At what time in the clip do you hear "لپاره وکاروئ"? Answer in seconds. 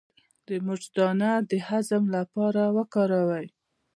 2.15-3.47